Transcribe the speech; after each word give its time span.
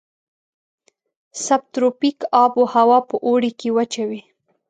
سب 1.45 1.61
تروپیک 1.73 2.19
آب 2.43 2.53
هوا 2.75 2.99
په 3.09 3.15
اوړي 3.25 3.51
کې 3.59 3.69
وچه 3.77 4.03
وي. 4.09 4.21